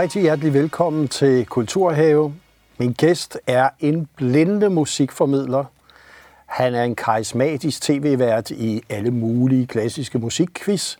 [0.00, 2.34] Rigtig hjertelig velkommen til Kulturhave.
[2.78, 5.64] Min gæst er en blinde musikformidler.
[6.46, 10.96] Han er en karismatisk tv-vært i alle mulige klassiske musikquiz,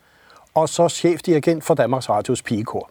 [0.55, 2.91] og så chefdirigent for Danmarks Radios Pigekor.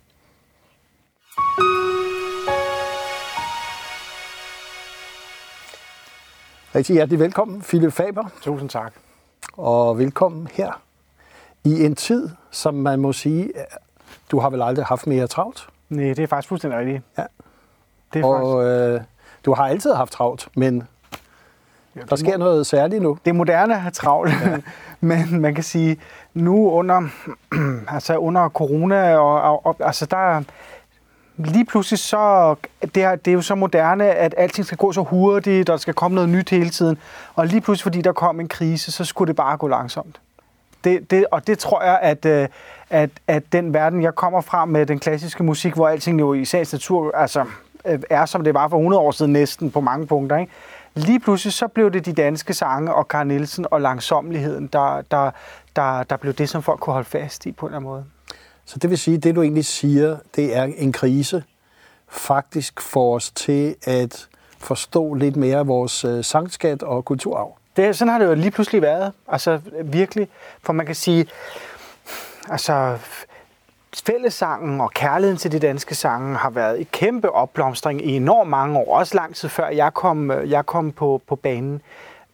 [6.76, 8.26] Rigtig hjertelig velkommen, Philip Faber.
[8.42, 8.94] Tusind tak.
[9.54, 10.82] Og velkommen her
[11.64, 13.52] i en tid, som man må sige,
[14.32, 15.68] du har vel aldrig haft mere travlt?
[15.90, 17.04] Nej, det er faktisk fuldstændig rigtigt.
[17.18, 17.24] Ja.
[18.14, 19.02] Det er Og øh,
[19.46, 20.88] du har altid haft travlt, men
[21.96, 23.18] Ja, der sker noget særligt nu.
[23.26, 24.58] Det er moderne at have travlt, ja.
[25.08, 26.00] men man kan sige,
[26.34, 27.02] nu under,
[27.96, 30.44] altså under corona, og, og, og altså der
[31.38, 32.56] lige pludselig så,
[32.96, 35.78] det er, det er jo så moderne, at alting skal gå så hurtigt, og der
[35.78, 36.98] skal komme noget nyt hele tiden.
[37.36, 40.22] Og lige pludselig, fordi der kom en krise, så skulle det bare gå langsomt.
[40.84, 42.48] Det, det, og det tror jeg, at, øh,
[42.90, 46.46] at, at den verden, jeg kommer fra med den klassiske musik, hvor alting jo i
[46.46, 47.46] sagens natur altså,
[47.86, 50.52] øh, er, som det var for 100 år siden næsten på mange punkter, ikke?
[50.96, 55.32] Lige pludselig så blev det de danske sange og Carl Nielsen og langsomligheden, der, der,
[55.76, 58.06] der, der blev det, som folk kunne holde fast i på en eller anden måde.
[58.66, 61.44] Så det vil sige, at det du egentlig siger, det er en krise,
[62.08, 64.28] faktisk får os til at
[64.60, 67.59] forstå lidt mere vores øh, sangskat og kulturarv.
[67.80, 69.14] Det, sådan har det jo lige pludselig været.
[69.28, 70.28] Altså virkelig.
[70.64, 71.28] For man kan sige,
[72.50, 72.98] altså
[74.06, 78.80] fællessangen og kærligheden til de danske sange har været en kæmpe opblomstring i enormt mange
[78.80, 78.98] år.
[78.98, 81.82] Også lang tid før jeg kom, jeg kom på, på banen.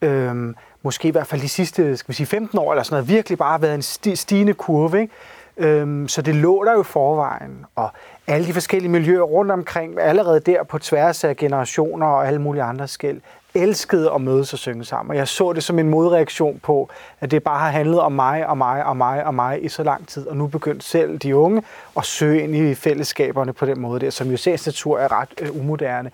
[0.02, 3.10] Øhm, måske i hvert fald de sidste skal vi sige, 15 år eller sådan noget.
[3.10, 5.02] Virkelig bare været en stigende kurve.
[5.02, 5.14] Ikke?
[5.58, 7.66] Øhm, så det lå der jo forvejen.
[7.76, 7.90] Og
[8.28, 12.64] alle de forskellige miljøer rundt omkring, allerede der på tværs af generationer og alle mulige
[12.64, 13.22] andre skæld,
[13.56, 15.12] elskede at mødes og synge sammen.
[15.12, 16.90] Og jeg så det som en modreaktion på,
[17.20, 19.84] at det bare har handlet om mig og mig og mig og mig i så
[19.84, 20.28] lang tid.
[20.28, 21.64] Og nu begyndte selv de unge
[21.98, 25.30] at søge ind i fællesskaberne på den måde der, som jo sagens natur er ret
[25.42, 26.12] øh, umoderne.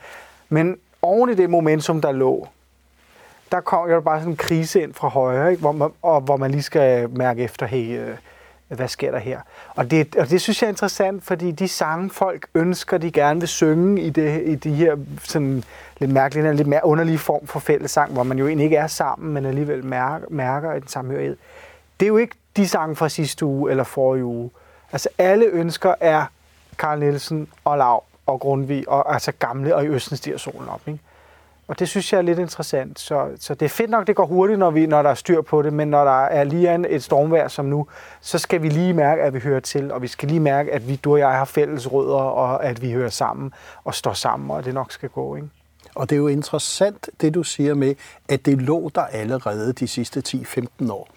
[0.49, 2.47] Men oven i det momentum, der lå,
[3.51, 5.61] der kom jo bare sådan en krise ind fra højre, ikke?
[5.61, 8.17] Hvor, man, og, hvor man lige skal mærke efter, hey, øh,
[8.75, 9.39] hvad sker der her?
[9.75, 13.39] Og det, og det synes jeg er interessant, fordi de sange, folk ønsker, de gerne
[13.39, 15.63] vil synge i, det, i de her sådan,
[15.99, 19.33] lidt mærkelige, lidt mere underlige form for fællessang, hvor man jo egentlig ikke er sammen,
[19.33, 21.37] men alligevel mærker, mærker en samhørighed.
[21.99, 24.49] Det er jo ikke de sange fra sidste uge eller forrige uge.
[24.91, 26.25] Altså alle ønsker er
[26.77, 30.81] Carl Nielsen og Lav og Grundtvig, og altså gamle og i Østen stiger solen op.
[30.87, 30.99] Ikke?
[31.71, 32.99] Og det synes jeg er lidt interessant.
[32.99, 35.41] Så, så det er fedt nok, det går hurtigt, når, vi, når der er styr
[35.41, 37.87] på det, men når der er lige en, et stormvejr som nu,
[38.21, 40.87] så skal vi lige mærke, at vi hører til, og vi skal lige mærke, at
[40.87, 44.51] vi, du og jeg har fælles rødder, og at vi hører sammen og står sammen,
[44.51, 45.35] og det nok skal gå.
[45.35, 45.47] Ikke?
[45.95, 47.95] Og det er jo interessant, det du siger med,
[48.29, 51.07] at det lå der allerede de sidste 10-15 år.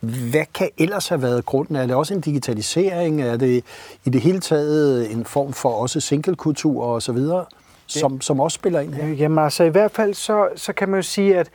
[0.00, 1.76] Hvad kan ellers have været grunden?
[1.76, 3.22] Er det også en digitalisering?
[3.22, 3.64] Er det
[4.04, 7.44] i det hele taget en form for også singlekultur og så videre,
[7.88, 9.08] som, som også spiller ind her?
[9.08, 11.50] Jamen altså i hvert fald så, så kan man jo sige, at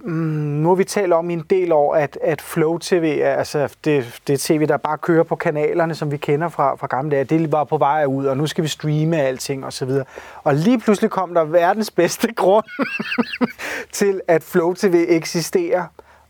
[0.00, 3.74] mm, nu har vi talt om i en del år, at, at Flow TV, altså
[3.84, 7.24] det, det tv, der bare kører på kanalerne, som vi kender fra, fra gamle dage,
[7.24, 10.04] det var på vej ud, og nu skal vi streame alting og så videre.
[10.44, 12.66] Og lige pludselig kom der verdens bedste grund
[13.92, 15.84] til, at Flow TV eksisterer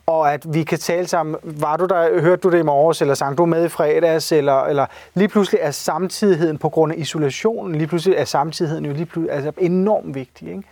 [0.09, 1.37] og at vi kan tale sammen.
[1.43, 4.63] Var du der, hørte du det i morges, eller sang du med i fredags, eller,
[4.63, 9.07] eller lige pludselig er samtidigheden på grund af isolationen, lige pludselig er samtidigheden jo lige
[9.07, 10.49] pludselig altså enormt vigtig.
[10.49, 10.63] Ikke?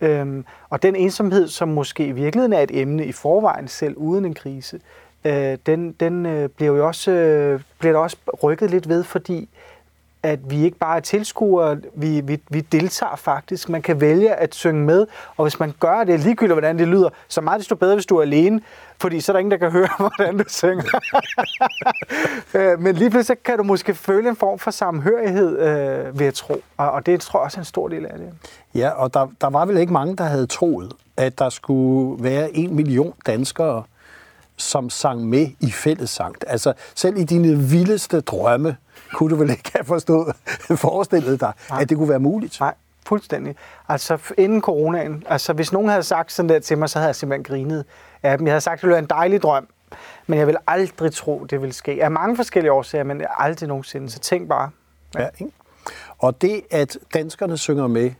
[0.00, 4.24] Øhm, og den ensomhed, som måske i virkeligheden er et emne i forvejen, selv uden
[4.24, 4.80] en krise,
[5.24, 9.48] øh, den, den øh, bliver jo også, øh, bliver der også rykket lidt ved, fordi
[10.22, 13.68] at vi ikke bare er tilskuere, vi, vi, vi deltager faktisk.
[13.68, 15.06] Man kan vælge at synge med,
[15.36, 18.16] og hvis man gør det, ligegyldigt hvordan det lyder, så meget desto bedre, hvis du
[18.16, 18.60] er alene,
[19.00, 20.84] fordi så er der ingen, der kan høre, hvordan du synger.
[22.54, 26.34] Øh, men lige pludselig kan du måske føle en form for samhørighed, øh, ved at
[26.34, 28.32] tro, og, og det tror jeg også er en stor del af det.
[28.74, 32.56] Ja, og der, der var vel ikke mange, der havde troet, at der skulle være
[32.56, 33.82] en million danskere,
[34.56, 36.34] som sang med i fællessang.
[36.46, 38.76] Altså selv i dine vildeste drømme,
[39.12, 40.36] kunne du vel ikke have forstået,
[40.86, 41.82] forestillet dig, Nej.
[41.82, 42.60] at det kunne være muligt?
[42.60, 42.74] Nej,
[43.06, 43.56] fuldstændig.
[43.88, 47.16] Altså inden coronaen, altså hvis nogen havde sagt sådan der til mig, så havde jeg
[47.16, 47.84] simpelthen grinet
[48.22, 48.46] af dem.
[48.46, 49.68] Jeg havde sagt, at det ville være en dejlig drøm,
[50.26, 52.04] men jeg vil aldrig tro, det vil ske.
[52.04, 54.10] Af mange forskellige årsager, men aldrig nogensinde.
[54.10, 54.70] Så tænk bare.
[55.14, 55.22] Ja.
[55.22, 55.52] Ja, ikke?
[56.18, 58.10] Og det, at danskerne synger med,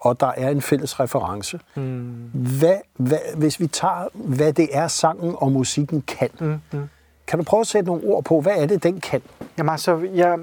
[0.00, 1.60] og der er en fælles reference.
[1.74, 2.30] Mm.
[2.32, 6.88] Hvad, hvad, hvis vi tager, hvad det er, sangen og musikken kan, mm, mm
[7.26, 9.22] kan du prøve at sætte nogle ord på, hvad er det, den kan?
[9.58, 10.38] Jamen altså, jeg,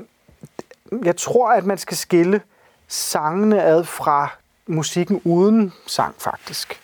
[1.03, 2.41] jeg tror, at man skal skille
[2.87, 4.29] sangene ad fra
[4.67, 6.79] musikken uden sang, faktisk.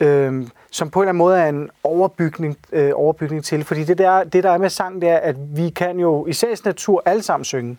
[0.00, 3.64] Øhm, som på en eller anden måde er en overbygning, øh, overbygning til.
[3.64, 6.32] Fordi det der, det, der er med sang, det er, at vi kan jo i
[6.32, 7.78] sagens natur alle sammen synge.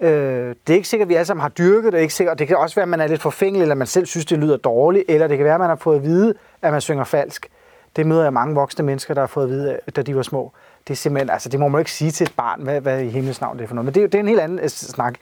[0.00, 1.98] Øh, det er ikke sikkert, at vi alle sammen har dyrket det.
[1.98, 2.38] Er ikke sikkert.
[2.38, 4.56] Det kan også være, at man er lidt forfængelig, eller man selv synes, det lyder
[4.56, 5.04] dårligt.
[5.08, 7.48] Eller det kan være, at man har fået at vide, at man synger falsk.
[7.96, 10.22] Det møder jeg mange voksne mennesker, der har fået at vide, øh, da de var
[10.22, 10.52] små.
[10.88, 13.08] Det er simpelthen, altså det må man ikke sige til et barn, hvad, hvad i
[13.08, 13.84] himlens navn det er for noget.
[13.84, 15.14] Men det er det er en helt anden øh, snak.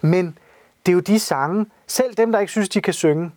[0.00, 0.38] Men
[0.86, 3.30] det er jo de sange, selv dem, der ikke synes, de kan synge,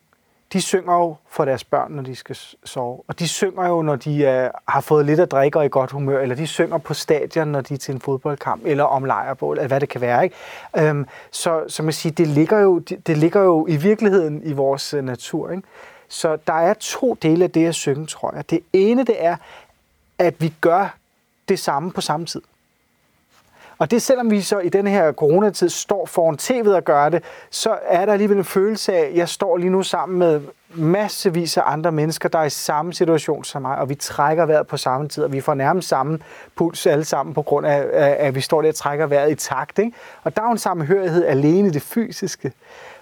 [0.54, 3.02] de synger jo for deres børn, når de skal sove.
[3.08, 5.92] Og de synger jo, når de uh, har fået lidt at drikke og i godt
[5.92, 9.58] humør, eller de synger på stadion, når de er til en fodboldkamp, eller om lejrebål,
[9.58, 10.24] eller hvad det kan være.
[10.24, 10.90] Ikke?
[10.92, 14.54] Um, så, så man siger, det ligger, jo, det, det ligger jo i virkeligheden i
[14.54, 15.50] vores uh, natur.
[15.50, 15.64] Ikke?
[16.08, 18.50] Så der er to dele af det at synge, tror jeg.
[18.50, 19.36] Det ene, det er,
[20.20, 20.96] at vi gør
[21.50, 22.42] det samme på samme tid.
[23.78, 27.24] Og det selvom vi så i den her coronatid står foran tv'et og gør det,
[27.50, 30.42] så er der alligevel en følelse af, at jeg står lige nu sammen med
[30.74, 34.68] massevis af andre mennesker, der er i samme situation som mig, og vi trækker vejret
[34.68, 36.20] på samme tid, og vi får nærmest samme
[36.56, 37.86] puls alle sammen på grund af,
[38.20, 39.80] at vi står der og trækker vejret i takt.
[39.80, 39.92] Ikke?
[40.24, 42.52] Og der er jo en sammenhørighed alene i det fysiske.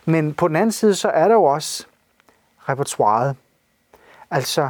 [0.06, 1.86] Men på den anden side, så er der jo også
[2.70, 3.36] repertoireet.
[4.32, 4.70] Altså,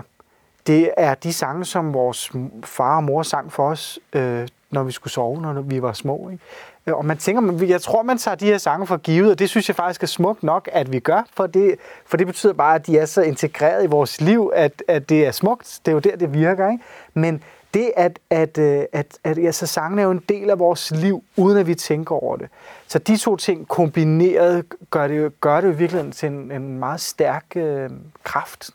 [0.68, 2.31] det er de sange, som vores
[2.63, 6.30] far og mor sang for os, øh, når vi skulle sove, når vi var små.
[6.30, 6.44] Ikke?
[6.88, 9.50] Øh, og man tænker, jeg tror, man tager de her sange for givet, og det
[9.50, 11.75] synes jeg faktisk er smukt nok, at vi gør, for det,
[12.06, 15.25] for det betyder bare, at de er så integreret i vores liv, at, at det
[15.25, 15.80] er smukt.
[15.86, 16.69] Det er jo der, det virker.
[16.69, 16.84] Ikke?
[17.13, 17.44] Men
[17.74, 20.92] det, at, at, øh, at, at, at altså, sangen er jo en del af vores
[20.92, 22.50] liv, uden at vi tænker over det.
[22.88, 27.02] Så de to ting kombineret gør det, gør det jo virkelig til en, en meget
[27.02, 27.90] stærk øh,
[28.24, 28.70] kraft.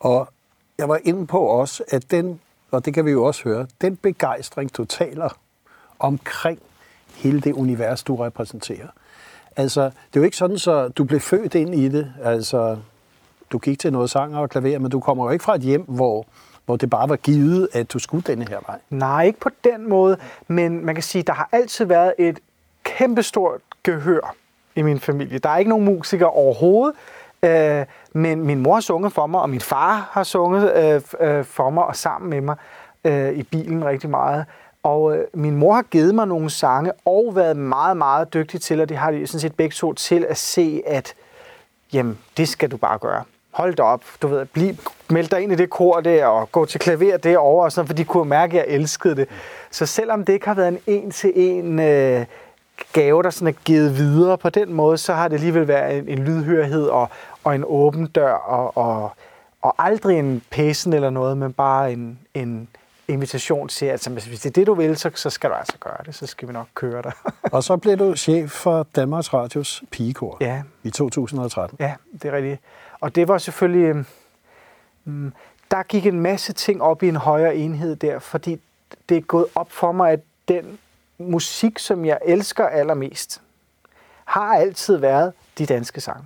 [0.00, 0.28] Og
[0.78, 2.40] jeg var inde på også, at den,
[2.70, 5.28] og det kan vi jo også høre, den begejstring, du taler
[5.98, 6.58] omkring
[7.14, 8.88] hele det univers, du repræsenterer.
[9.56, 12.12] Altså, det er jo ikke sådan, så du blev født ind i det.
[12.22, 12.76] Altså,
[13.50, 15.82] du gik til noget sang og klaver, men du kommer jo ikke fra et hjem,
[15.82, 16.26] hvor,
[16.66, 18.78] hvor det bare var givet, at du skulle denne her vej.
[18.90, 20.16] Nej, ikke på den måde,
[20.48, 22.38] men man kan sige, der har altid været et
[22.82, 24.34] kæmpestort gehør
[24.76, 25.38] i min familie.
[25.38, 26.94] Der er ikke nogen musikere overhovedet,
[27.44, 31.44] Øh, men min mor har sunget for mig, og min far har sunget øh, øh,
[31.44, 32.56] for mig og sammen med mig
[33.04, 34.44] øh, i bilen rigtig meget.
[34.82, 38.80] Og øh, min mor har givet mig nogle sange og været meget, meget dygtig til,
[38.80, 41.14] og det har de sådan set begge to til at se, at
[41.92, 43.24] jamen, det skal du bare gøre.
[43.54, 44.74] Hold dig op, du ved, bliv,
[45.10, 47.94] meld dig ind i det kor der, og gå til klaver derovre, og sådan, for
[47.94, 49.28] de kunne mærke, at jeg elskede det.
[49.70, 52.24] Så selvom det ikke har været en en-til-en øh,
[52.92, 56.08] gave, der sådan er givet videre på den måde, så har det alligevel været en,
[56.08, 57.08] en lydhørhed og,
[57.44, 59.10] og en åben dør, og, og,
[59.62, 62.68] og aldrig en pæsen eller noget, men bare en, en
[63.08, 65.96] invitation til, at hvis det er det, du vil, så, så skal du altså gøre
[66.06, 66.14] det.
[66.14, 67.12] Så skal vi nok køre dig.
[67.52, 70.62] og så blev du chef for Danmarks Radios pigekor ja.
[70.82, 71.76] i 2013.
[71.80, 72.60] Ja, det er rigtigt.
[73.04, 74.04] Og det var selvfølgelig...
[75.06, 75.32] Um,
[75.70, 78.60] der gik en masse ting op i en højere enhed der, fordi
[79.08, 80.78] det er gået op for mig, at den
[81.18, 83.40] musik, som jeg elsker allermest,
[84.24, 86.24] har altid været de danske sange.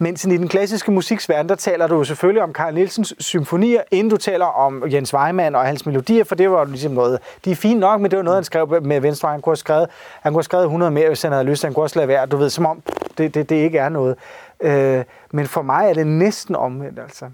[0.00, 4.16] Mens i den klassiske musiksverden, der taler du selvfølgelig om Carl Nielsens symfonier, inden du
[4.16, 7.80] taler om Jens Weimann og hans melodier, for det var ligesom noget, de er fine
[7.80, 9.28] nok, men det var noget, han skrev med venstre.
[9.28, 9.88] Han kunne have skrevet,
[10.20, 11.62] han kunne have skrevet 100 mere, hvis han havde lyst.
[11.62, 12.82] Han kunne også lade være, du ved, som om
[13.18, 14.16] det, det, det ikke er noget.
[14.60, 17.24] Øh, men for mig er det næsten omvendt, altså.
[17.24, 17.30] Øh,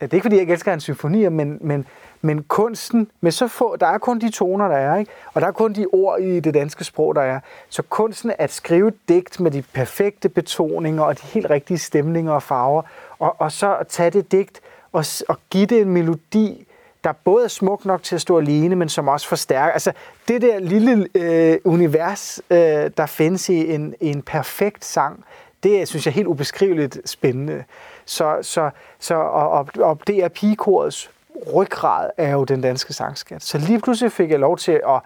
[0.00, 1.86] det er ikke, fordi jeg ikke elsker hans symfonier, men, men,
[2.22, 5.12] men kunsten, med så få, der er kun de toner, der er, ikke?
[5.34, 7.40] og der er kun de ord i det danske sprog, der er.
[7.68, 12.32] Så kunsten at skrive et digt med de perfekte betoninger og de helt rigtige stemninger
[12.32, 12.82] og farver,
[13.18, 14.60] og, og så at tage det digt
[14.92, 16.66] og, og give det en melodi,
[17.04, 19.72] der både er smuk nok til at stå alene, men som også forstærker.
[19.72, 19.92] Altså
[20.28, 25.24] det der lille øh, univers, øh, der findes i en, i en perfekt sang,
[25.62, 27.64] det synes jeg er helt ubeskriveligt spændende.
[28.04, 31.10] Så, så, så og, og, og det er pigekorets
[31.54, 33.42] ryggrad er jo den danske sangskat.
[33.42, 35.00] Så lige pludselig fik jeg lov til at,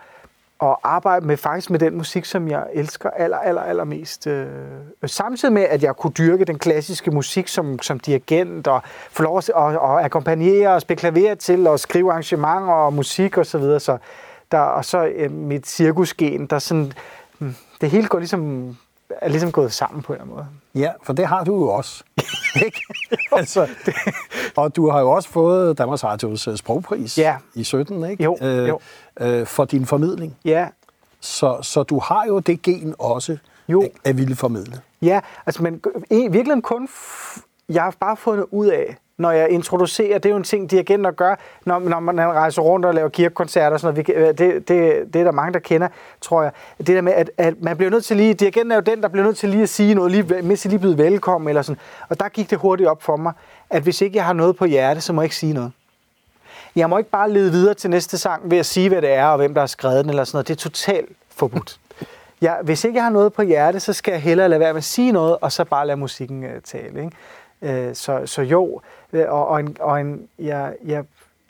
[0.62, 4.26] at arbejde med faktisk med den musik, som jeg elsker aller, aller, aller mest.
[4.26, 4.46] Øh,
[5.06, 9.38] samtidig med, at jeg kunne dyrke den klassiske musik som, som dirigent, og få lov
[9.38, 13.44] at, at, at akkompagnere og spille til, og skrive arrangementer og musik osv.
[13.44, 13.80] Så, videre.
[13.80, 13.98] så
[14.52, 16.92] der, og så øh, mit cirkusgen, der sådan,
[17.38, 18.76] mm, det hele går ligesom
[19.10, 20.46] er ligesom gået sammen på en eller anden måde.
[20.84, 22.04] Ja, for det har du jo også.
[22.66, 22.80] ikke?
[23.32, 23.94] altså, det,
[24.56, 27.36] og du har jo også fået Danmarks Radios øh, sprogpris ja.
[27.54, 28.24] i 17, ikke?
[28.24, 28.80] Jo, øh, jo.
[29.20, 30.36] Øh, for din formidling.
[30.44, 30.68] Ja.
[31.20, 33.82] Så, så du har jo det gen også jo.
[33.82, 34.80] At, at ville formidle.
[35.02, 35.82] Ja, altså men
[36.30, 36.88] virkelig kun,
[37.68, 41.10] jeg har bare fundet ud af, når jeg introducerer, det er jo en ting, dirigenter
[41.10, 44.28] gør, når, når man rejser rundt og laver kirkekoncerter og sådan noget.
[44.28, 45.88] Øh, det, det, det er der mange, der kender,
[46.20, 46.52] tror jeg.
[46.78, 49.08] Det der med, at, at man bliver nødt til lige, dirigenten er jo den, der
[49.08, 51.80] bliver nødt til lige at sige noget, lige, mens jeg lige blevet velkommen eller sådan.
[52.08, 53.32] Og der gik det hurtigt op for mig,
[53.70, 55.72] at hvis ikke jeg har noget på hjerte, så må jeg ikke sige noget.
[56.76, 59.26] Jeg må ikke bare lede videre til næste sang ved at sige, hvad det er,
[59.26, 60.48] og hvem der har skrevet den eller sådan noget.
[60.48, 61.78] Det er totalt forbudt.
[62.40, 64.78] jeg, hvis ikke jeg har noget på hjerte, så skal jeg hellere lade være med
[64.78, 67.04] at sige noget, og så bare lade musikken øh, tale.
[67.04, 67.16] Ikke?
[67.64, 68.80] Øh, så, så jo,
[69.12, 71.04] øh, og, og, en, og en, jeg, jeg,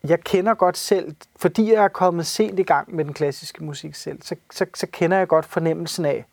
[0.05, 3.95] jeg kender godt selv, fordi jeg er kommet sent i gang med den klassiske musik
[3.95, 6.25] selv, så, så, så kender jeg godt fornemmelsen af,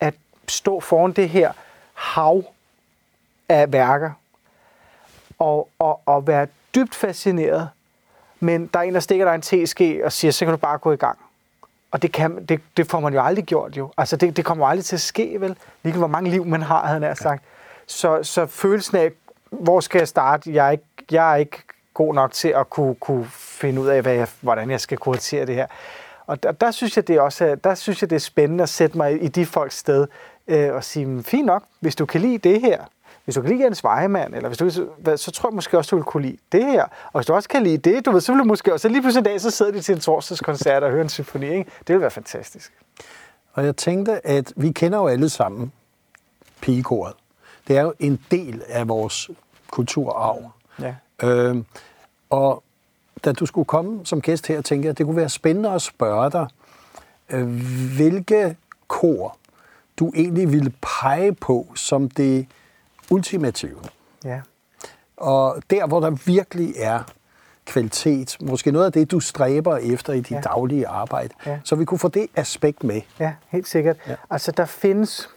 [0.00, 0.14] at
[0.48, 1.52] stå foran det her
[1.94, 2.42] hav
[3.48, 4.10] af værker,
[5.38, 7.68] og, og, og være dybt fascineret,
[8.40, 10.78] men der er en, der stikker dig en teske og siger, så kan du bare
[10.78, 11.18] gå i gang.
[11.90, 13.92] Og det, kan, det, det får man jo aldrig gjort jo.
[13.98, 15.56] Altså det, det kommer jo aldrig til at ske, vel?
[15.82, 17.42] Lige hvor mange liv man har, havde han sagt.
[17.90, 19.10] Så, så følelsen af,
[19.50, 20.54] hvor skal jeg starte?
[20.54, 21.62] Jeg er ikke, jeg er ikke
[21.94, 25.46] god nok til at kunne, kunne finde ud af, hvad jeg, hvordan jeg skal kuratere
[25.46, 25.66] det her.
[26.26, 28.68] Og der, der, synes jeg, det er også, der synes jeg, det er spændende at
[28.68, 30.06] sætte mig i de folks sted
[30.48, 32.84] øh, og sige, fint nok, hvis du kan lide det her,
[33.24, 34.70] hvis du kan lide Jens Weimann, eller hvis du,
[35.16, 36.82] så tror jeg måske også, du vil kunne lide det her.
[36.82, 38.88] Og hvis du også kan lide det, du ved, så vil du måske også, så
[38.88, 41.48] lige pludselig en dag, så sidder de til en torsdagskoncert og hører en symfoni.
[41.48, 41.70] Ikke?
[41.86, 42.72] Det vil være fantastisk.
[43.52, 45.72] Og jeg tænkte, at vi kender jo alle sammen
[46.60, 47.14] pigekoret.
[47.68, 49.30] Det er jo en del af vores
[49.70, 50.50] kulturarv.
[50.80, 50.94] Ja.
[51.22, 51.64] Øhm,
[52.30, 52.62] og
[53.24, 55.82] da du skulle komme som gæst her, tænkte jeg, at det kunne være spændende at
[55.82, 56.46] spørge dig,
[57.30, 57.48] øh,
[57.96, 58.56] hvilke
[58.88, 59.36] kor
[59.98, 62.46] du egentlig ville pege på som det
[63.10, 63.78] ultimative.
[64.24, 64.40] Ja.
[65.16, 67.02] Og der, hvor der virkelig er
[67.66, 70.40] kvalitet, måske noget af det, du stræber efter i dit ja.
[70.40, 71.58] daglige arbejde, ja.
[71.64, 73.00] så vi kunne få det aspekt med.
[73.20, 73.96] Ja, helt sikkert.
[74.08, 74.14] Ja.
[74.30, 75.28] Altså, der findes...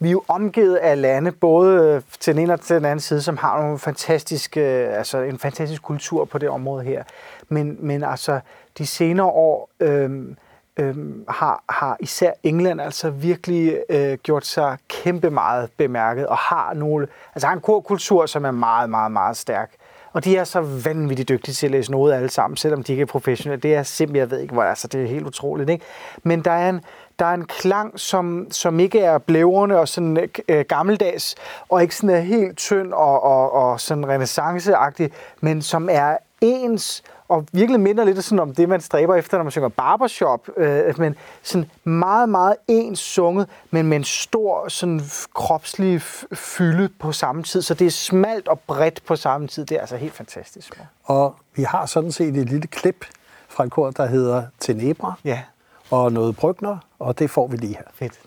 [0.00, 3.22] Vi er jo omgivet af lande, både til den ene og til den anden side,
[3.22, 7.02] som har nogle fantastiske, øh, altså en fantastisk kultur på det område her.
[7.48, 8.40] Men, men altså,
[8.78, 9.70] de senere år...
[9.80, 10.36] øhm,
[10.78, 16.74] øhm, har, har især England altså virkelig øh, gjort sig kæmpe meget bemærket, og har
[16.74, 19.70] nogle, altså har en kultur, som er meget, meget, meget stærk.
[20.12, 23.02] Og de er så vanvittigt dygtige til at læse noget alle sammen, selvom de ikke
[23.02, 23.62] er professionelle.
[23.62, 25.70] Det er simpelthen, jeg ved ikke hvor, altså det er helt utroligt.
[25.70, 25.84] Ikke?
[26.22, 26.80] Men der er en,
[27.18, 31.34] der er en klang, som, som ikke er blævrende og sådan øh, gammeldags,
[31.68, 35.10] og ikke sådan er helt tynd og, og, og sådan renaissanceagtig,
[35.40, 39.44] men som er ens og virkelig minder lidt sådan om det, man stræber efter, når
[39.44, 40.48] man synger barbershop.
[40.56, 45.00] Øh, men sådan meget, meget ens sunget, men med en stor sådan
[45.34, 46.02] kropslig
[46.34, 47.62] fylde på samme tid.
[47.62, 49.64] Så det er smalt og bredt på samme tid.
[49.64, 50.80] Det er altså helt fantastisk.
[51.04, 53.04] Og vi har sådan set et lille klip
[53.48, 55.14] fra et kor, der hedder Tenebra.
[55.24, 55.42] Ja.
[55.90, 57.84] Og noget Brygner, og det får vi lige her.
[57.94, 58.20] Fedt.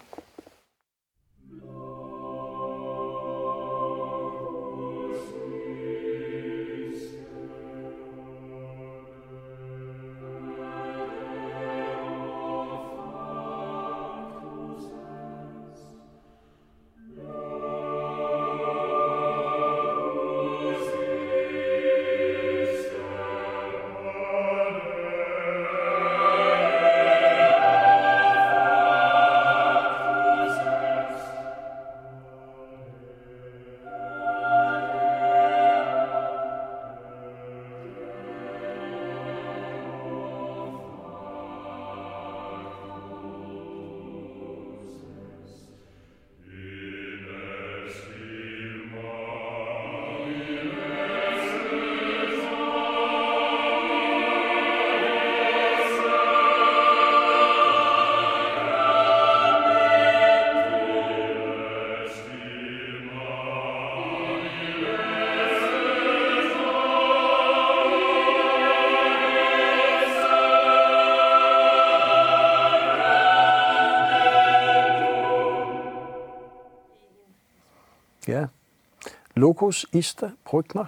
[79.41, 80.86] Locus ista Brückner.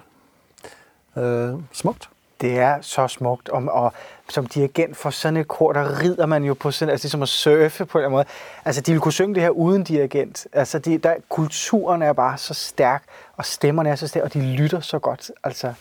[1.16, 2.08] Øh, smukt.
[2.40, 3.92] Det er så smukt, og, og
[4.28, 7.22] som dirigent for sådan et kor, der rider man jo på sådan, altså det som
[7.22, 8.24] at surfe på en måde.
[8.64, 10.46] Altså de vil kunne synge det her uden dirigent.
[10.52, 13.02] Altså de, der, kulturen er bare så stærk,
[13.36, 15.30] og stemmerne er så stærke, og de lytter så godt.
[15.44, 15.74] Altså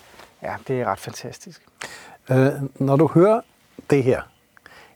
[0.44, 1.62] ja, det er ret fantastisk.
[2.32, 3.42] Øh, når du hører
[3.90, 4.22] det her,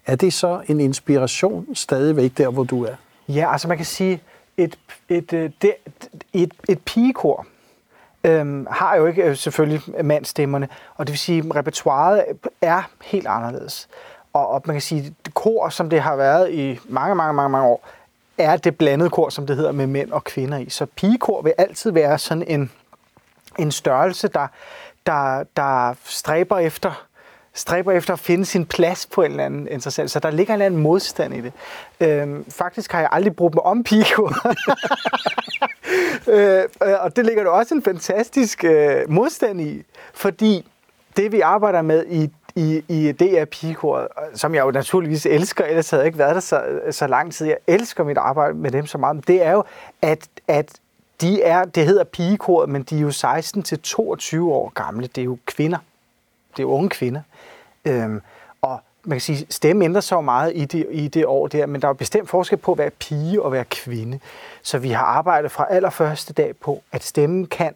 [0.05, 2.95] er det så en inspiration stadigvæk der, hvor du er?
[3.27, 4.21] Ja, altså man kan sige,
[4.57, 4.77] et,
[5.09, 5.73] et, et, et,
[6.33, 7.47] et, et pigekor
[8.27, 12.25] øhm, har jo ikke øh, selvfølgelig mandstemmerne, og det vil sige, at repertoiret
[12.61, 13.87] er helt anderledes.
[14.33, 17.49] Og, og man kan sige, at kor, som det har været i mange, mange, mange,
[17.49, 17.87] mange år,
[18.37, 20.69] er det blandede kor, som det hedder, med mænd og kvinder i.
[20.69, 22.71] Så pigekor vil altid være sådan en,
[23.59, 24.47] en størrelse, der,
[25.05, 27.06] der, der stræber efter
[27.57, 30.11] stræber efter at finde sin plads på en eller anden interessant.
[30.11, 31.53] Så der ligger en eller anden modstand i det.
[31.99, 34.29] Øhm, faktisk har jeg aldrig brugt mig om Pico.
[36.27, 39.83] Øh, øh, og det ligger der også en fantastisk øh, modstand i,
[40.13, 40.65] fordi
[41.17, 45.89] det vi arbejder med i, i, i DR Pigekoret, som jeg jo naturligvis elsker, ellers
[45.89, 47.47] havde jeg ikke været der så, så lang tid.
[47.47, 49.27] Jeg elsker mit arbejde med dem så meget.
[49.27, 49.63] Det er jo,
[50.01, 50.71] at, at
[51.21, 55.07] de er, det hedder pigekoret, men de er jo 16 til 22 år gamle.
[55.07, 55.77] Det er jo kvinder.
[56.57, 57.21] Det er unge kvinder.
[57.85, 58.21] Øhm,
[58.61, 61.81] og man kan sige, stemme ændrer sig meget i det, i det år der, men
[61.81, 64.19] der er bestemt forskel på at være pige og være kvinde.
[64.61, 67.75] Så vi har arbejdet fra allerførste dag på, at stemmen kan,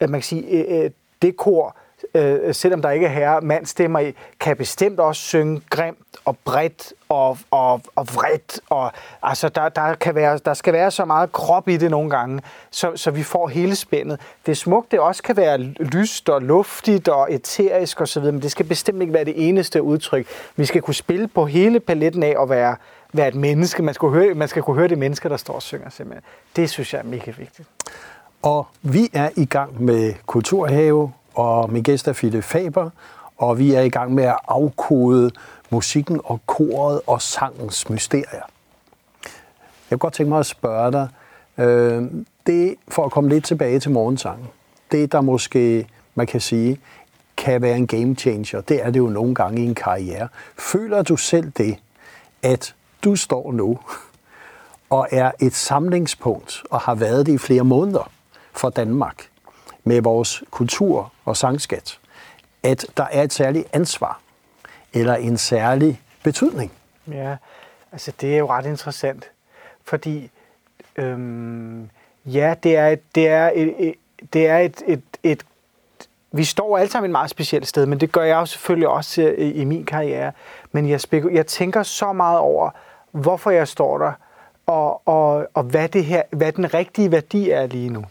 [0.00, 0.90] at man kan sige, øh, øh
[1.22, 1.76] det kor,
[2.14, 6.92] øh, selvom der ikke er herre mandstemmer i, kan bestemt også synge grimt og bredt
[7.08, 8.60] og, og, og vredt.
[8.70, 12.10] Og, altså, der, der, kan være, der skal være så meget krop i det nogle
[12.10, 14.20] gange, så, så vi får hele spændet.
[14.46, 18.50] Det er smukt, det også kan være lyst og luftigt og eterisk osv., men det
[18.50, 20.26] skal bestemt ikke være det eneste udtryk.
[20.56, 22.76] Vi skal kunne spille på hele paletten af at være,
[23.12, 23.82] være et menneske.
[23.82, 26.24] Man skal, høre, man skal kunne høre det menneske, der står og synger simpelthen.
[26.56, 27.68] Det synes jeg er mega vigtigt.
[28.42, 32.90] Og vi er i gang med Kulturhave og min gæst er Philip Faber,
[33.36, 35.30] og vi er i gang med at afkode
[35.70, 38.42] musikken og koret og sangens mysterier.
[39.90, 41.08] Jeg kunne godt tænke mig at spørge dig,
[41.58, 42.04] øh,
[42.46, 44.46] det for at komme lidt tilbage til morgensangen,
[44.92, 46.80] det der måske, man kan sige,
[47.36, 50.28] kan være en game changer, det er det jo nogle gange i en karriere.
[50.58, 51.76] Føler du selv det,
[52.42, 52.74] at
[53.04, 53.78] du står nu
[54.90, 58.10] og er et samlingspunkt og har været det i flere måneder
[58.52, 59.28] for Danmark?
[59.86, 61.98] Med vores kultur og sangskat,
[62.62, 64.20] at der er et særligt ansvar
[64.92, 66.72] eller en særlig betydning.
[67.08, 67.36] Ja,
[67.92, 69.24] altså det er jo ret interessant,
[69.84, 70.30] fordi
[70.96, 71.90] øhm,
[72.24, 73.94] ja, det er, et, det er, et, et,
[74.32, 75.44] det er et, et, et
[76.32, 79.22] vi står alle sammen et meget specielt sted, men det gør jeg jo selvfølgelig også
[79.22, 80.32] i, i min karriere.
[80.72, 81.00] Men jeg,
[81.32, 82.70] jeg tænker så meget over,
[83.10, 84.12] hvorfor jeg står der,
[84.66, 88.04] og, og, og hvad, det her, hvad den rigtige værdi er lige nu.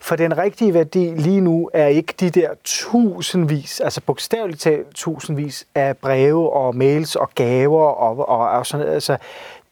[0.00, 5.66] For den rigtige værdi lige nu er ikke de der tusindvis, altså bogstaveligt talt tusindvis
[5.74, 8.94] af breve og mails og gaver og, og, og sådan noget.
[8.94, 9.16] Altså,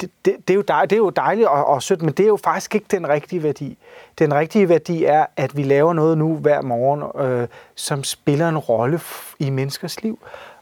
[0.01, 2.23] det, det, det, er jo dejligt, det er jo dejligt og, og sødt, men det
[2.23, 3.79] er jo faktisk ikke den rigtige værdi.
[4.19, 8.59] Den rigtige værdi er, at vi laver noget nu hver morgen, øh, som spiller en
[8.59, 9.01] rolle
[9.39, 10.19] i menneskers liv.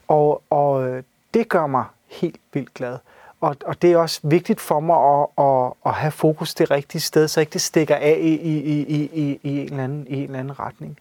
[0.09, 1.03] Og, og øh,
[1.35, 2.98] det gør mig helt vildt glad.
[3.44, 7.00] Og, og det er også vigtigt for mig at, at, at have fokus det rigtige
[7.00, 10.16] sted, så ikke det stikker af i, i, i, i, i, en, eller anden, i
[10.16, 10.98] en eller anden retning.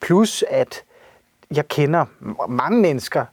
[0.00, 0.82] Plus at
[1.50, 2.04] jeg kender
[2.48, 3.24] mange mennesker,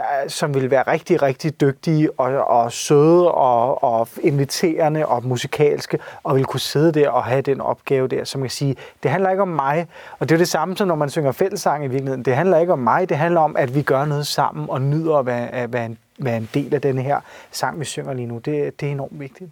[0.00, 5.98] Øh, som vil være rigtig, rigtig dygtige og, og søde og, og inviterende og musikalske,
[6.22, 9.30] og vil kunne sidde der og have den opgave der, som jeg sige, det handler
[9.30, 12.24] ikke om mig, og det er det samme som når man synger fællesang i virkeligheden.
[12.24, 15.16] Det handler ikke om mig, det handler om, at vi gør noget sammen og nyder
[15.16, 18.26] at være, at være, en, være en del af den her sang, vi synger lige
[18.26, 18.38] nu.
[18.38, 19.50] Det, det er enormt vigtigt.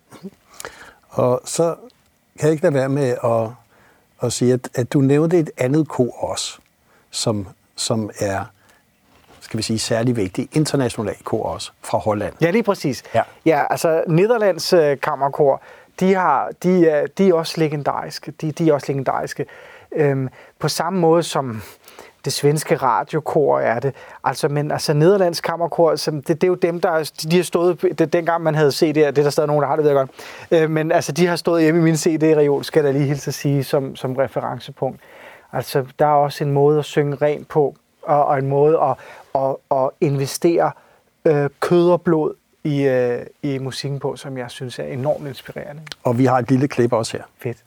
[1.08, 1.74] Og så
[2.38, 3.50] kan jeg ikke lade være med at,
[4.22, 6.58] at sige, at, at du nævnte et andet kor også,
[7.10, 8.44] som, som er
[9.48, 12.34] skal vi sige, særlig vigtig international kor også fra Holland.
[12.40, 13.02] Ja, lige præcis.
[13.14, 15.62] Ja, ja altså Nederlands øh, kammerkor,
[16.00, 18.30] de, har, de, er, de er også legendariske.
[18.40, 19.46] De, de er også legendariske.
[19.92, 21.62] Øhm, på samme måde som
[22.24, 23.94] det svenske radiokor er det.
[24.24, 28.12] Altså, men altså Nederlands kammerkor, det, det, er jo dem, der de har stået, det,
[28.12, 30.10] dengang man havde CD'er, det er der stadig nogen, der har det, ved jeg godt.
[30.62, 33.34] Øh, men altså, de har stået hjemme i min CD-reol, skal der lige hilse at
[33.34, 35.00] sige, som, som referencepunkt.
[35.52, 37.76] Altså, der er også en måde at synge rent på,
[38.08, 38.96] og, og en måde at,
[39.34, 40.72] at, at investere
[41.24, 45.82] øh, kød og blod i, øh, i musikken på, som jeg synes er enormt inspirerende.
[46.04, 47.24] Og vi har et lille klip også her.
[47.38, 47.64] Fedt.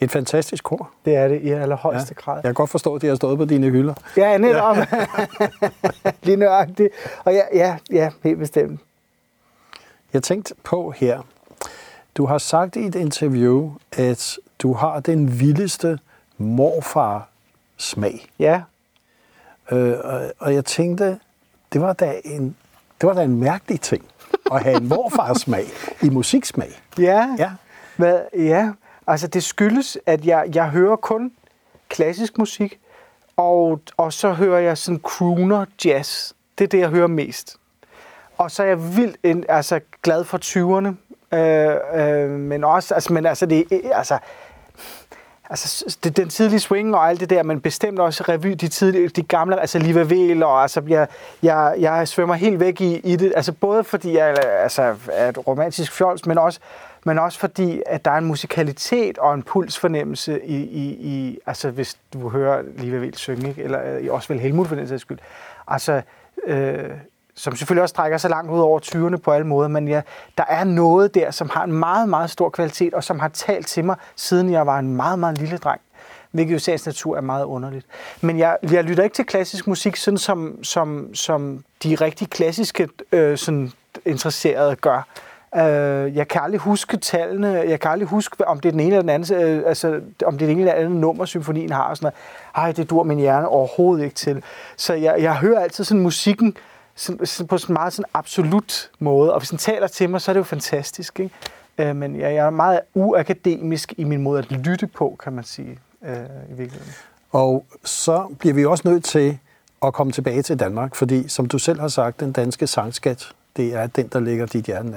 [0.00, 0.90] Et fantastisk kor.
[1.04, 2.22] Det er det i allerhøjeste ja.
[2.22, 2.34] grad.
[2.36, 3.94] Jeg kan godt forstå, at de har stået på dine hylder.
[4.16, 4.76] Ja, netop.
[4.76, 4.86] Ja.
[6.22, 6.88] Lige nøjagtigt.
[7.24, 8.80] Og ja, ja, ja, helt bestemt.
[10.12, 11.20] Jeg tænkte på her,
[12.16, 15.98] du har sagt i et interview, at du har den vildeste
[16.38, 18.26] morfar-smag.
[18.38, 18.62] Ja.
[19.70, 21.18] Øh, og, og jeg tænkte,
[21.72, 22.56] det var da en,
[23.00, 24.04] det var da en mærkelig ting
[24.52, 25.64] at have en morfar-smag
[26.02, 26.82] i musiksmag.
[26.98, 27.36] Ja.
[27.38, 27.50] Ja.
[27.96, 28.70] Hvad, ja.
[29.06, 31.32] Altså det skyldes, at jeg, jeg hører kun
[31.88, 32.78] klassisk musik,
[33.36, 36.32] og, og så hører jeg sådan crooner jazz.
[36.58, 37.56] Det er det, jeg hører mest.
[38.38, 40.94] Og så er jeg vildt en, altså, glad for 20'erne.
[41.36, 44.18] Øh, øh, men også, altså, men altså, det, altså,
[45.50, 49.08] altså, det, den tidlige swing og alt det der, men bestemt også revy, de, tidlige,
[49.08, 51.08] de gamle, altså Liva Vel, og altså, jeg,
[51.42, 55.46] jeg, jeg svømmer helt væk i, i det, altså både fordi jeg altså, er et
[55.46, 56.60] romantisk fjols, men også,
[57.06, 61.70] men også fordi, at der er en musikalitet og en pulsfornemmelse i, i, i altså
[61.70, 63.62] hvis du hører Liva Vel synge, ikke?
[63.62, 65.18] eller i også vel Helmut for den sags skyld.
[65.68, 66.02] Altså,
[66.46, 66.90] øh,
[67.34, 70.02] som selvfølgelig også strækker sig langt ud over 20'erne på alle måder, men ja,
[70.38, 73.66] der er noget der, som har en meget, meget stor kvalitet, og som har talt
[73.66, 75.80] til mig, siden jeg var en meget, meget lille dreng
[76.30, 77.86] hvilket jo sagens natur er meget underligt.
[78.20, 82.88] Men jeg, jeg lytter ikke til klassisk musik, sådan som, som, som de rigtig klassiske
[83.12, 83.72] øh, sådan
[84.04, 85.02] interesserede gør.
[85.56, 88.88] Øh, jeg kan aldrig huske tallene, jeg kan aldrig huske, om det er den ene
[88.88, 91.82] eller den anden, øh, altså om det er den ene eller anden nummer, symfonien har,
[91.82, 92.64] og sådan noget.
[92.66, 94.42] Ej, det dur min hjerne overhovedet ikke til.
[94.76, 96.56] Så jeg, jeg hører altid sådan musikken,
[96.94, 99.32] sådan, på sådan en meget sådan absolut måde.
[99.32, 101.20] Og hvis den taler til mig, så er det jo fantastisk.
[101.20, 101.34] Ikke?
[101.78, 105.44] Øh, men jeg, jeg er meget uakademisk i min måde at lytte på, kan man
[105.44, 106.16] sige, øh,
[106.50, 106.92] i virkeligheden.
[107.32, 109.38] Og så bliver vi også nødt til
[109.82, 113.74] at komme tilbage til Danmark, fordi som du selv har sagt, den danske sangskat, det
[113.74, 114.92] er den, der ligger dit hjerte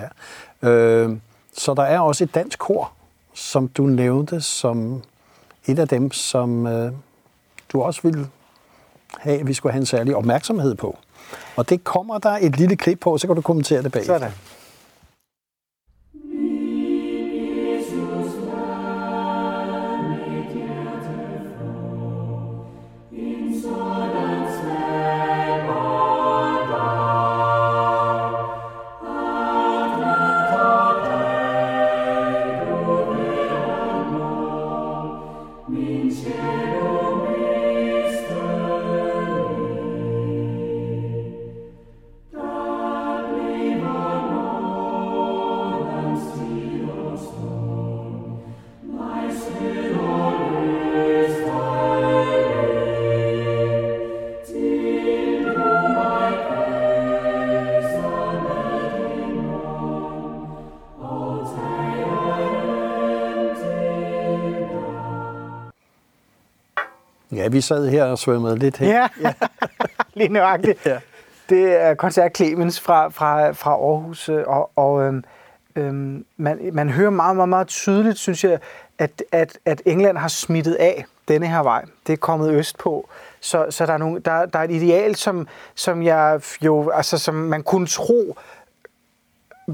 [0.61, 0.69] der.
[0.69, 1.17] Øh,
[1.53, 2.91] så der er også et dansk kor,
[3.33, 5.03] som du nævnte som
[5.65, 6.91] et af dem, som øh,
[7.73, 8.27] du også ville
[9.17, 10.97] have, at vi skulle have en særlig opmærksomhed på.
[11.55, 14.05] Og det kommer der et lille klip på, så kan du kommentere det bag.
[14.05, 14.31] Sådan.
[35.69, 36.78] 明天
[67.53, 68.87] vi sad her og svømmede lidt her.
[68.87, 69.33] Ja, ja.
[70.19, 70.85] lige nøjagtigt.
[70.85, 70.97] Ja.
[71.49, 75.23] Det er koncert Clemens fra, fra, fra Aarhus, øh, og, og øhm,
[75.75, 78.59] øhm, man, man hører meget, meget, meget tydeligt, synes jeg,
[78.99, 81.85] at, at, at England har smittet af denne her vej.
[82.07, 83.09] Det er kommet øst på.
[83.39, 87.17] Så, så der, er nogle, der, der er et ideal, som, som jeg jo, altså
[87.17, 88.37] som man kunne tro,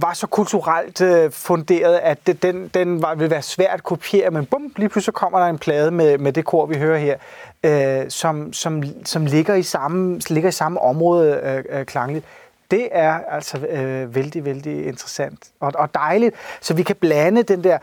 [0.01, 4.31] var så kulturelt øh, funderet, at det, den, den var, ville være svært at kopiere,
[4.31, 7.17] men bum, lige pludselig kommer der en plade med, med det kor, vi hører her,
[7.63, 12.25] øh, som, som, som ligger, i samme, ligger i samme område øh, øh, klangligt.
[12.71, 17.63] Det er altså øh, vældig, vældig interessant og, og dejligt, så vi kan blande den
[17.63, 17.77] der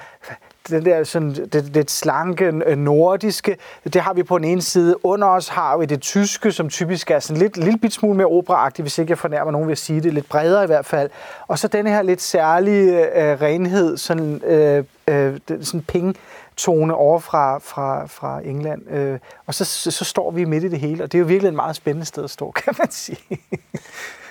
[0.68, 5.06] den der sådan, det, det slanke øh, nordiske, det har vi på den ene side.
[5.06, 8.26] Under os har vi det tyske, som typisk er sådan lidt, lille bit smule mere
[8.26, 11.10] operaagtigt, hvis ikke jeg fornærmer nogen ved at sige det, lidt bredere i hvert fald.
[11.48, 16.16] Og så den her lidt særlige øh, øh renhed, sådan, øh, øh, sådan ping
[16.56, 18.90] tone over fra, fra, fra England.
[18.90, 21.26] Øh, og så, så, så står vi midt i det hele, og det er jo
[21.26, 23.38] virkelig et meget spændende sted at stå, kan man sige.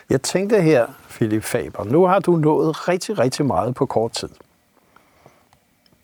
[0.10, 4.30] Jeg tænkte her, Philip Faber, nu har du nået rigtig, rigtig meget på kort tid.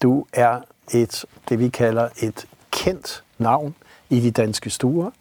[0.01, 0.62] Du er
[0.93, 3.75] et, det vi kalder et kendt navn
[4.10, 5.12] i de danske stuer.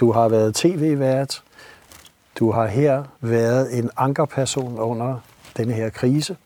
[0.00, 1.42] Du har været tv-vært.
[2.38, 5.18] Du har her været en ankerperson under
[5.56, 6.36] denne her krise.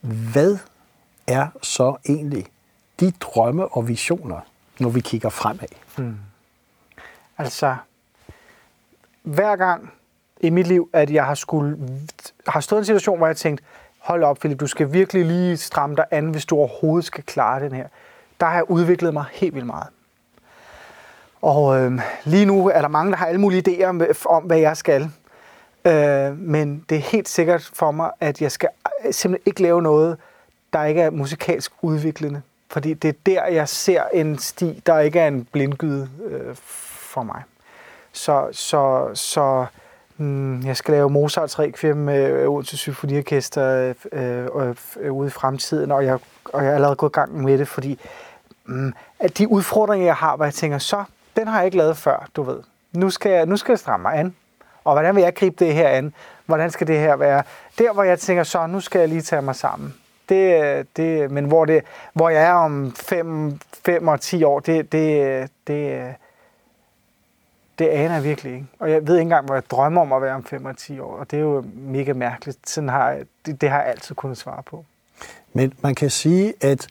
[0.00, 0.58] Hvad
[1.26, 2.46] er så egentlig
[3.00, 4.40] de drømme og visioner,
[4.80, 5.68] når vi kigger fremad?
[5.96, 6.16] Hmm.
[7.38, 7.76] Altså,
[9.22, 9.92] hver gang
[10.40, 11.78] i mit liv, at jeg har, skulle,
[12.46, 15.24] har stået i en situation, hvor jeg tænkte, tænkt, hold op, Philip, du skal virkelig
[15.24, 17.86] lige stramme dig an, hvis du overhovedet skal klare den her.
[18.40, 19.88] Der har jeg udviklet mig helt vildt meget.
[21.42, 24.58] Og øh, lige nu er der mange, der har alle mulige idéer øh, om, hvad
[24.58, 25.10] jeg skal.
[25.84, 28.68] Øh, men det er helt sikkert for mig, at jeg skal
[29.06, 30.16] øh, simpelthen ikke lave noget,
[30.72, 32.42] der ikke er musikalsk udviklende.
[32.70, 37.22] Fordi det er der, jeg ser en sti, der ikke er en blindgyde øh, for
[37.22, 37.42] mig.
[38.12, 39.66] Så, så, så
[40.20, 45.30] mm, jeg skal lave Mozarts Requiem øh, med Odense Symfoniorkester øh, øh, øh, ude i
[45.30, 47.98] fremtiden, og jeg, og jeg er allerede gået i gang med det, fordi
[48.64, 51.04] mm, at de udfordringer, jeg har, hvor jeg tænker, så,
[51.36, 52.60] den har jeg ikke lavet før, du ved.
[52.92, 54.34] Nu skal jeg, nu skal jeg stramme mig an.
[54.84, 56.14] Og hvordan vil jeg gribe det her an?
[56.46, 57.42] Hvordan skal det her være?
[57.78, 59.94] Der, hvor jeg tænker, så nu skal jeg lige tage mig sammen.
[60.28, 65.48] Det, det, men hvor, det, hvor jeg er om 5 og 10 år, det, det,
[65.66, 66.14] det,
[67.80, 68.66] det aner jeg virkelig ikke.
[68.78, 70.98] Og jeg ved ikke engang, hvor jeg drømmer om at være om 5 og 10
[71.00, 71.16] år.
[71.16, 72.70] Og det er jo mega mærkeligt.
[72.70, 74.84] Sådan har jeg, det, det har jeg altid kunnet svare på.
[75.52, 76.86] Men man kan sige, at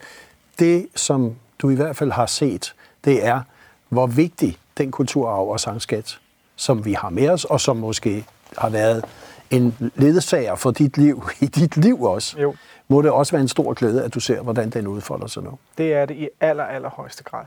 [0.60, 2.76] det, som du i hvert fald har set,
[3.06, 3.42] det er,
[3.90, 6.20] hvor vigtig den kulturarv og sangskat,
[6.56, 8.26] som vi har med os, og som måske
[8.58, 9.06] har været
[9.52, 12.56] en ledsager for dit liv, i dit liv også, Jo.
[12.88, 15.58] må det også være en stor glæde, at du ser, hvordan den udfolder sig nu.
[15.78, 17.46] Det er det i aller, aller højeste grad.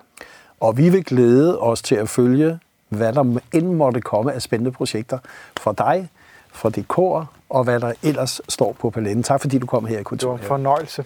[0.61, 2.59] Og vi vil glæde os til at følge,
[2.97, 5.19] hvad der end måtte komme af spændende projekter
[5.57, 6.09] for dig,
[6.53, 9.23] for dit kor, og hvad der ellers står på paletten.
[9.23, 11.05] Tak fordi du kom her i Det var en fornøjelse.